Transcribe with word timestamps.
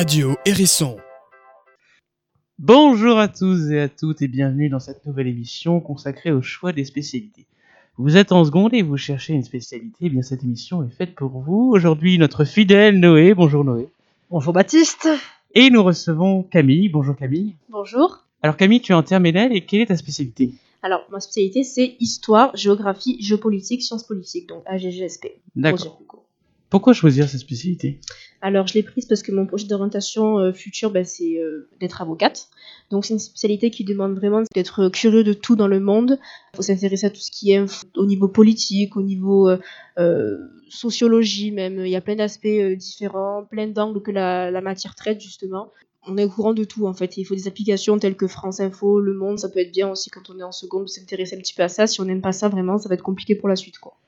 Radio 0.00 0.34
Hérisson. 0.46 0.96
Bonjour 2.58 3.18
à 3.18 3.28
tous 3.28 3.70
et 3.70 3.80
à 3.80 3.88
toutes 3.90 4.22
et 4.22 4.28
bienvenue 4.28 4.70
dans 4.70 4.78
cette 4.80 5.04
nouvelle 5.04 5.26
émission 5.26 5.78
consacrée 5.78 6.32
au 6.32 6.40
choix 6.40 6.72
des 6.72 6.86
spécialités. 6.86 7.44
Vous 7.98 8.16
êtes 8.16 8.32
en 8.32 8.42
seconde 8.46 8.72
et 8.72 8.80
vous 8.80 8.96
cherchez 8.96 9.34
une 9.34 9.42
spécialité, 9.42 9.96
eh 10.00 10.08
bien 10.08 10.22
cette 10.22 10.42
émission 10.42 10.82
est 10.82 10.90
faite 10.90 11.14
pour 11.14 11.28
vous. 11.40 11.70
Aujourd'hui, 11.74 12.16
notre 12.16 12.46
fidèle 12.46 12.98
Noé. 12.98 13.34
Bonjour 13.34 13.62
Noé. 13.62 13.90
Bonjour 14.30 14.54
Baptiste. 14.54 15.06
Et 15.54 15.68
nous 15.68 15.82
recevons 15.82 16.44
Camille. 16.44 16.88
Bonjour 16.88 17.14
Camille. 17.14 17.56
Bonjour. 17.68 18.24
Alors 18.40 18.56
Camille, 18.56 18.80
tu 18.80 18.92
es 18.92 18.94
en 18.94 19.02
terminale 19.02 19.54
et 19.54 19.66
quelle 19.66 19.82
est 19.82 19.86
ta 19.86 19.98
spécialité? 19.98 20.54
Alors, 20.82 21.02
ma 21.12 21.20
spécialité, 21.20 21.62
c'est 21.62 21.96
histoire, 22.00 22.56
géographie, 22.56 23.18
géopolitique, 23.20 23.82
sciences 23.82 24.06
politiques, 24.06 24.48
donc 24.48 24.62
AGGSP. 24.64 25.26
D'accord. 25.56 26.00
Pourquoi 26.70 26.92
choisir 26.92 27.28
cette 27.28 27.40
spécialité? 27.40 28.00
Alors, 28.40 28.68
je 28.68 28.74
l'ai 28.74 28.84
prise 28.84 29.04
parce 29.04 29.22
que 29.24 29.32
mon 29.32 29.44
projet 29.44 29.66
d'orientation 29.66 30.38
euh, 30.38 30.52
future, 30.52 30.92
ben, 30.92 31.04
c'est 31.04 31.38
euh, 31.40 31.68
d'être 31.80 32.00
avocate. 32.00 32.48
Donc, 32.90 33.04
c'est 33.04 33.12
une 33.12 33.18
spécialité 33.18 33.70
qui 33.70 33.84
demande 33.84 34.14
vraiment 34.14 34.42
d'être 34.54 34.88
curieux 34.88 35.24
de 35.24 35.32
tout 35.32 35.56
dans 35.56 35.66
le 35.66 35.80
monde. 35.80 36.18
Il 36.52 36.56
faut 36.56 36.62
s'intéresser 36.62 37.06
à 37.06 37.10
tout 37.10 37.20
ce 37.20 37.32
qui 37.32 37.52
est 37.52 37.64
au 37.96 38.06
niveau 38.06 38.28
politique, 38.28 38.96
au 38.96 39.02
niveau 39.02 39.50
euh, 39.98 40.38
sociologie 40.68 41.50
même. 41.50 41.84
Il 41.84 41.90
y 41.90 41.96
a 41.96 42.00
plein 42.00 42.14
d'aspects 42.14 42.46
différents, 42.76 43.44
plein 43.44 43.66
d'angles 43.66 44.00
que 44.00 44.12
la, 44.12 44.52
la 44.52 44.60
matière 44.60 44.94
traite, 44.94 45.20
justement. 45.20 45.72
On 46.06 46.16
est 46.16 46.24
au 46.24 46.30
courant 46.30 46.54
de 46.54 46.64
tout 46.64 46.86
en 46.86 46.94
fait. 46.94 47.16
Il 47.16 47.24
faut 47.24 47.34
des 47.34 47.48
applications 47.48 47.98
telles 47.98 48.16
que 48.16 48.26
France 48.26 48.60
Info, 48.60 49.00
Le 49.00 49.12
Monde, 49.12 49.38
ça 49.38 49.48
peut 49.48 49.58
être 49.58 49.72
bien 49.72 49.90
aussi 49.90 50.08
quand 50.08 50.30
on 50.30 50.38
est 50.38 50.42
en 50.42 50.52
seconde 50.52 50.84
de 50.84 50.88
s'intéresser 50.88 51.36
un 51.36 51.40
petit 51.40 51.52
peu 51.52 51.62
à 51.62 51.68
ça. 51.68 51.86
Si 51.86 52.00
on 52.00 52.04
n'aime 52.04 52.22
pas 52.22 52.32
ça, 52.32 52.48
vraiment, 52.48 52.78
ça 52.78 52.88
va 52.88 52.94
être 52.94 53.02
compliqué 53.02 53.34
pour 53.34 53.48
la 53.48 53.56
suite 53.56 53.78
quoi. 53.78 53.98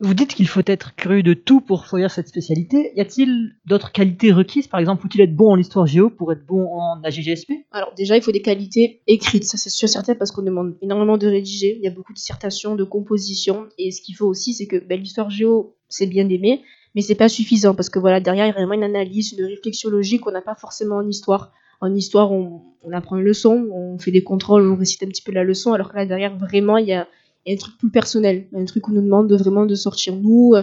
Vous 0.00 0.14
dites 0.14 0.32
qu'il 0.34 0.46
faut 0.46 0.62
être 0.64 0.94
curieux 0.94 1.24
de 1.24 1.34
tout 1.34 1.60
pour 1.60 1.84
choisir 1.84 2.08
cette 2.12 2.28
spécialité. 2.28 2.92
Y 2.94 3.00
a-t-il 3.00 3.56
d'autres 3.66 3.90
qualités 3.90 4.30
requises? 4.30 4.68
Par 4.68 4.78
exemple, 4.78 5.02
faut-il 5.02 5.20
être 5.22 5.34
bon 5.34 5.50
en 5.50 5.58
histoire 5.58 5.86
géo 5.86 6.08
pour 6.08 6.32
être 6.32 6.46
bon 6.46 6.68
en 6.72 7.02
AGGSP 7.02 7.50
Alors 7.72 7.92
déjà, 7.96 8.16
il 8.16 8.22
faut 8.22 8.30
des 8.30 8.42
qualités 8.42 9.02
écrites, 9.08 9.42
ça 9.42 9.56
c'est 9.56 9.70
sûr 9.70 9.88
certain 9.88 10.14
parce 10.14 10.30
qu'on 10.30 10.42
demande 10.42 10.76
énormément 10.82 11.18
de 11.18 11.26
rédiger. 11.26 11.76
Il 11.76 11.82
y 11.82 11.88
a 11.88 11.90
beaucoup 11.90 12.12
de 12.12 12.16
dissertations, 12.16 12.76
de 12.76 12.84
compositions, 12.84 13.66
et 13.76 13.90
ce 13.90 14.00
qu'il 14.00 14.14
faut 14.14 14.26
aussi, 14.26 14.54
c'est 14.54 14.66
que 14.66 14.76
ben, 14.76 15.00
l'histoire 15.00 15.30
géo, 15.30 15.74
c'est 15.88 16.06
bien 16.06 16.24
d'aimer, 16.24 16.62
mais 16.94 17.02
c'est 17.02 17.16
pas 17.16 17.28
suffisant 17.28 17.74
parce 17.74 17.90
que 17.90 17.98
voilà, 17.98 18.20
derrière, 18.20 18.46
il 18.46 18.50
y 18.50 18.52
a 18.52 18.54
vraiment 18.54 18.74
une 18.74 18.84
analyse, 18.84 19.32
une 19.32 19.46
réflexion 19.46 19.90
logique 19.90 20.20
qu'on 20.20 20.30
n'a 20.32 20.42
pas 20.42 20.54
forcément 20.54 20.96
en 20.96 21.08
histoire. 21.08 21.52
En 21.80 21.92
histoire, 21.92 22.30
on, 22.30 22.62
on 22.84 22.92
apprend 22.92 23.16
une 23.16 23.24
leçon, 23.24 23.68
on 23.72 23.98
fait 23.98 24.12
des 24.12 24.22
contrôles, 24.22 24.68
on 24.68 24.76
récite 24.76 25.02
un 25.02 25.06
petit 25.06 25.22
peu 25.22 25.32
la 25.32 25.42
leçon, 25.42 25.72
alors 25.72 25.90
que 25.90 25.96
là 25.96 26.06
derrière, 26.06 26.36
vraiment, 26.36 26.76
il 26.76 26.86
y 26.86 26.92
a 26.92 27.08
et 27.48 27.54
un 27.54 27.56
truc 27.56 27.78
plus 27.78 27.90
personnel, 27.90 28.46
un 28.54 28.66
truc 28.66 28.86
où 28.88 28.90
on 28.90 28.94
nous 28.94 29.02
demande 29.02 29.26
de 29.26 29.36
vraiment 29.36 29.64
de 29.64 29.74
sortir 29.74 30.14
nous. 30.14 30.52
Euh, 30.54 30.62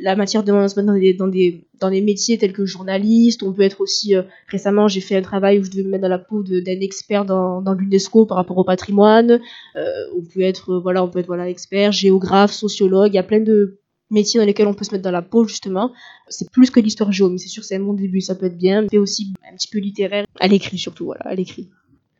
la 0.00 0.16
matière 0.16 0.42
demande 0.42 0.68
dans 0.68 0.94
des, 0.94 1.14
dans, 1.14 1.28
des, 1.28 1.64
dans 1.80 1.90
des 1.90 2.00
métiers 2.00 2.38
tels 2.38 2.52
que 2.52 2.66
journaliste. 2.66 3.44
On 3.44 3.52
peut 3.52 3.62
être 3.62 3.80
aussi, 3.80 4.16
euh, 4.16 4.22
récemment, 4.48 4.88
j'ai 4.88 5.00
fait 5.00 5.14
un 5.14 5.22
travail 5.22 5.60
où 5.60 5.64
je 5.64 5.70
devais 5.70 5.84
me 5.84 5.90
mettre 5.90 6.02
dans 6.02 6.08
la 6.08 6.18
peau 6.18 6.42
d'un 6.42 6.80
expert 6.80 7.24
dans, 7.24 7.62
l'UNESCO 7.78 8.26
par 8.26 8.36
rapport 8.36 8.58
au 8.58 8.64
patrimoine. 8.64 9.40
Euh, 9.76 9.82
on 10.16 10.22
peut 10.22 10.40
être, 10.40 10.80
voilà, 10.80 11.04
on 11.04 11.08
peut 11.08 11.20
être 11.20 11.28
voilà, 11.28 11.48
expert, 11.48 11.92
géographe, 11.92 12.52
sociologue. 12.52 13.12
Il 13.12 13.14
y 13.14 13.18
a 13.18 13.22
plein 13.22 13.40
de 13.40 13.78
métiers 14.10 14.40
dans 14.40 14.46
lesquels 14.46 14.66
on 14.66 14.74
peut 14.74 14.84
se 14.84 14.90
mettre 14.90 15.04
dans 15.04 15.12
la 15.12 15.22
peau, 15.22 15.46
justement. 15.46 15.92
C'est 16.28 16.50
plus 16.50 16.70
que 16.70 16.80
l'histoire 16.80 17.12
géo, 17.12 17.30
mais 17.30 17.38
c'est 17.38 17.48
sûr, 17.48 17.62
c'est 17.62 17.76
un 17.76 17.80
bon 17.80 17.94
début, 17.94 18.20
ça 18.20 18.34
peut 18.34 18.46
être 18.46 18.58
bien. 18.58 18.86
Mais 18.90 18.98
aussi 18.98 19.32
un 19.48 19.54
petit 19.54 19.68
peu 19.68 19.78
littéraire, 19.78 20.26
à 20.40 20.48
l'écrit 20.48 20.78
surtout, 20.78 21.04
voilà, 21.04 21.22
à 21.26 21.34
l'écrit. 21.36 21.68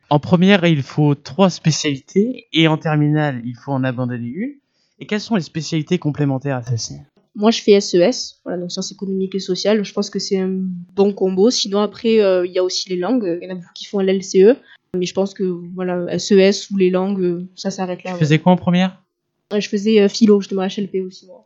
En 0.09 0.19
première, 0.19 0.65
il 0.65 0.83
faut 0.83 1.15
trois 1.15 1.49
spécialités 1.49 2.47
et 2.53 2.67
en 2.67 2.77
terminale, 2.77 3.41
il 3.43 3.55
faut 3.55 3.71
en 3.71 3.83
abandonner 3.83 4.27
une. 4.27 4.53
Et 4.99 5.07
quelles 5.07 5.21
sont 5.21 5.35
les 5.35 5.41
spécialités 5.41 5.97
complémentaires 5.97 6.57
à 6.57 6.63
celle-ci? 6.63 6.95
Moi, 7.35 7.51
je 7.51 7.61
fais 7.61 7.81
SES, 7.81 8.39
voilà, 8.45 8.61
donc 8.61 8.71
sciences 8.71 8.93
économiques 8.93 9.35
et 9.35 9.39
sociales. 9.39 9.83
Je 9.83 9.91
pense 9.91 10.09
que 10.09 10.19
c'est 10.19 10.39
un 10.39 10.49
bon 10.95 11.11
combo. 11.11 11.49
Sinon, 11.49 11.79
après, 11.79 12.21
euh, 12.21 12.45
il 12.45 12.53
y 12.53 12.59
a 12.59 12.63
aussi 12.63 12.87
les 12.87 12.95
langues. 12.95 13.39
Il 13.41 13.45
y 13.45 13.51
en 13.51 13.55
a 13.55 13.55
beaucoup 13.55 13.73
qui 13.73 13.85
font 13.85 13.99
l'LCE. 13.99 14.55
Mais 14.95 15.05
je 15.05 15.13
pense 15.13 15.33
que 15.33 15.43
voilà, 15.73 16.17
SES 16.17 16.71
ou 16.71 16.77
les 16.77 16.89
langues, 16.89 17.45
ça 17.55 17.71
s'arrête 17.71 18.03
là. 18.05 18.13
Tu 18.13 18.19
faisais 18.19 18.39
quoi 18.39 18.53
en 18.53 18.55
première? 18.55 19.03
Je 19.51 19.67
faisais 19.67 20.01
euh, 20.01 20.07
philo, 20.07 20.39
justement, 20.39 20.65
HLP 20.65 21.01
aussi. 21.05 21.25
Moi. 21.25 21.45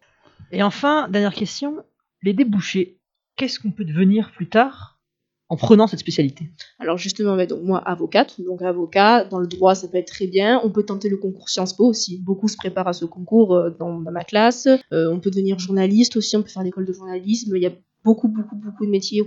Et 0.51 0.61
enfin, 0.61 1.07
dernière 1.09 1.33
question, 1.33 1.77
les 2.21 2.33
débouchés. 2.33 2.97
Qu'est-ce 3.35 3.59
qu'on 3.59 3.71
peut 3.71 3.85
devenir 3.85 4.31
plus 4.31 4.47
tard? 4.47 4.98
En 5.49 5.55
prenant 5.55 5.87
cette 5.87 5.99
spécialité 5.99 6.45
Alors 6.77 6.97
justement, 6.97 7.35
donc 7.45 7.63
moi 7.63 7.79
avocate, 7.79 8.39
donc 8.39 8.61
avocat 8.61 9.25
dans 9.25 9.39
le 9.39 9.47
droit 9.47 9.75
ça 9.75 9.87
peut 9.87 9.97
être 9.97 10.07
très 10.07 10.27
bien. 10.27 10.61
On 10.63 10.69
peut 10.69 10.83
tenter 10.83 11.09
le 11.09 11.17
concours 11.17 11.49
Sciences 11.49 11.73
Po 11.73 11.85
aussi. 11.85 12.19
Beaucoup 12.19 12.47
se 12.47 12.55
préparent 12.55 12.87
à 12.87 12.93
ce 12.93 13.05
concours 13.05 13.55
euh, 13.55 13.71
dans, 13.71 13.91
ma 13.91 14.23
classe. 14.23 14.67
Euh, 14.93 15.11
on 15.11 15.19
peut 15.19 15.31
devenir 15.31 15.57
journaliste 15.59 16.15
aussi. 16.17 16.37
On 16.37 16.43
peut 16.43 16.49
faire 16.49 16.63
l'école 16.63 16.85
de 16.85 16.93
journalisme. 16.93 17.55
Il 17.55 17.63
y 17.63 17.65
a 17.65 17.71
beaucoup 18.05 18.27
beaucoup 18.27 18.55
beaucoup 18.55 18.85
de 18.85 18.91
métiers 18.91 19.21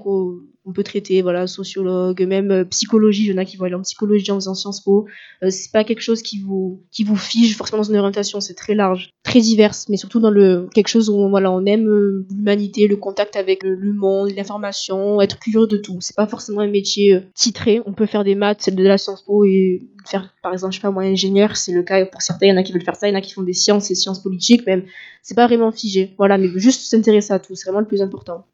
on 0.65 0.73
peut 0.73 0.85
traiter 0.85 1.23
voilà 1.23 1.47
sociologue 1.47 2.23
même 2.23 2.51
euh, 2.51 2.65
psychologie 2.65 3.25
il 3.25 3.33
y 3.33 3.35
en 3.35 3.39
a 3.39 3.45
qui 3.45 3.57
vont 3.57 3.65
aller 3.65 3.75
en 3.75 3.83
psychologie 3.83 4.31
en 4.31 4.37
faisant 4.37 4.55
Sciences 4.55 4.81
Po. 4.81 5.07
Euh, 5.43 5.51
c'est 5.51 5.73
pas 5.73 5.85
quelque 5.85 6.01
chose 6.01 6.23
qui 6.23 6.41
vous 6.41 6.83
qui 6.91 7.05
vous 7.05 7.17
fige 7.17 7.57
forcément 7.57 7.83
dans 7.83 7.89
une 7.89 7.97
orientation 7.97 8.41
c'est 8.41 8.55
très 8.55 8.75
large 8.75 9.11
très 9.25 9.41
diverse 9.41 9.89
mais 9.89 9.97
surtout 9.97 10.21
dans 10.21 10.31
le 10.31 10.69
quelque 10.73 10.89
chose 10.89 11.11
où 11.11 11.29
voilà 11.29 11.51
on 11.51 11.65
aime 11.67 11.89
euh, 11.89 12.27
l'humanité 12.31 12.87
le 12.87 12.97
contact 12.97 13.37
avec 13.37 13.65
le 13.65 13.93
monde 13.93 14.31
l'information 14.37 15.21
être 15.21 15.39
curieux 15.39 15.67
de 15.67 15.77
tout. 15.77 15.99
C'est 16.01 16.17
pas 16.17 16.27
forcément 16.27 16.61
un 16.61 16.69
métier 16.69 17.21
titré. 17.35 17.81
On 17.87 17.93
peut 17.93 18.07
faire 18.07 18.25
des 18.25 18.35
maths 18.35 18.63
celle 18.63 18.77
de 18.77 18.85
la 18.85 18.99
Sciences 18.99 19.23
Po 19.23 19.45
et 19.45 19.83
faire 20.07 20.33
par 20.43 20.53
exemple 20.53 20.73
je 20.73 20.79
sais 20.79 20.83
pas 20.83 20.91
moi 20.91 21.03
ingénieur 21.03 21.57
c'est 21.57 21.73
le 21.73 21.83
cas 21.83 22.05
pour 22.07 22.23
certains 22.23 22.47
il 22.47 22.51
y 22.51 22.53
en 22.53 22.57
a 22.57 22.63
qui 22.63 22.73
veulent 22.73 22.85
faire 22.85 22.97
ça 22.97 23.09
il 23.09 23.13
y 23.13 23.15
en 23.15 23.19
a 23.19 23.21
qui 23.21 23.33
font 23.33 23.43
des 23.43 23.53
sciences 23.53 23.91
et 23.91 23.95
sciences 23.95 24.23
politiques 24.23 24.67
même. 24.67 24.85
C'est 25.23 25.35
pas 25.35 25.47
vraiment 25.47 25.73
figé. 25.73 26.15
Voilà 26.19 26.39
mais 26.39 26.49
juste 26.57 26.83
s'intéresser 26.83 27.33
à 27.33 27.41
tout 27.41 27.55
c'est 27.57 27.65
vraiment 27.65 27.81
le 27.81 27.87
plus 27.87 28.03
important 28.03 28.45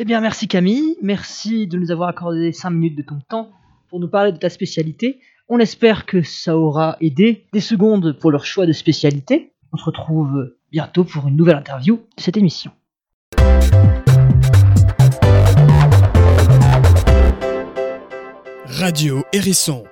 eh 0.00 0.04
bien, 0.04 0.20
merci 0.20 0.46
Camille, 0.46 0.96
merci 1.02 1.66
de 1.66 1.76
nous 1.76 1.90
avoir 1.90 2.08
accordé 2.08 2.52
5 2.52 2.70
minutes 2.70 2.96
de 2.96 3.02
ton 3.02 3.18
temps 3.28 3.50
pour 3.88 3.98
nous 3.98 4.08
parler 4.08 4.30
de 4.30 4.36
ta 4.36 4.48
spécialité. 4.48 5.18
On 5.48 5.58
espère 5.58 6.06
que 6.06 6.22
ça 6.22 6.56
aura 6.56 6.96
aidé 7.00 7.46
des 7.52 7.60
secondes 7.60 8.12
pour 8.12 8.30
leur 8.30 8.44
choix 8.44 8.64
de 8.64 8.72
spécialité. 8.72 9.54
On 9.72 9.76
se 9.76 9.84
retrouve 9.84 10.54
bientôt 10.70 11.02
pour 11.02 11.26
une 11.26 11.34
nouvelle 11.34 11.56
interview 11.56 11.96
de 11.96 12.22
cette 12.22 12.36
émission. 12.36 12.70
Radio 18.66 19.24
Hérisson 19.32 19.82